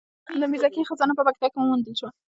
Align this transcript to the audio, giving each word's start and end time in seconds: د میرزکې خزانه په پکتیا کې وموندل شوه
د 0.39 0.43
میرزکې 0.51 0.87
خزانه 0.89 1.13
په 1.15 1.23
پکتیا 1.27 1.47
کې 1.51 1.57
وموندل 1.59 1.93
شوه 1.99 2.09